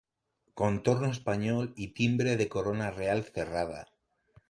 [0.55, 3.85] Contorno español y timbre de corona real cerrada.